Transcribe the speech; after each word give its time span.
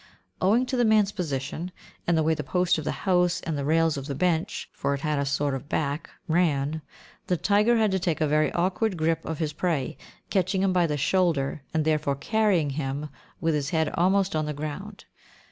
Owing 0.41 0.65
to 0.65 0.75
the 0.75 0.83
man's 0.83 1.11
position, 1.11 1.71
and 2.07 2.17
the 2.17 2.23
way 2.23 2.33
the 2.33 2.43
post 2.43 2.79
of 2.79 2.85
the 2.85 2.91
house 3.05 3.39
and 3.41 3.55
the 3.55 3.63
rails 3.63 3.97
of 3.97 4.07
the 4.07 4.15
bench 4.15 4.67
(for 4.73 4.95
it 4.95 5.01
had 5.01 5.19
a 5.19 5.27
sort 5.27 5.53
of 5.53 5.69
back) 5.69 6.09
ran, 6.27 6.81
the 7.27 7.37
tiger 7.37 7.77
had 7.77 7.91
to 7.91 7.99
take 7.99 8.19
a 8.19 8.25
very 8.27 8.51
awkward 8.53 8.97
grip 8.97 9.23
of 9.25 9.37
his 9.37 9.53
prey, 9.53 9.97
catching 10.31 10.63
him 10.63 10.73
by 10.73 10.87
the 10.87 10.97
shoulder, 10.97 11.61
and 11.71 11.85
therefore 11.85 12.15
carrying 12.15 12.71
him 12.71 13.09
with 13.39 13.53
his 13.53 13.69
head 13.69 13.89
almost 13.95 14.35
on 14.35 14.47
the 14.47 14.53
ground. 14.53 15.05